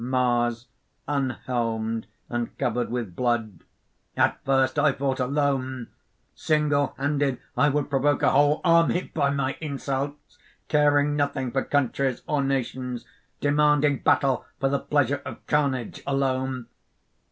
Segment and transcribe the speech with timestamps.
[0.03, 0.65] _)MARS
[1.07, 3.63] (unhelmed and covered with blood).
[4.17, 5.89] "At first I fought alone;
[6.33, 12.41] singlehanded I would provoke a whole army by my insults, caring nothing for countries or
[12.43, 13.05] nations,
[13.41, 16.65] demanding battle for the pleasure of carnage alone.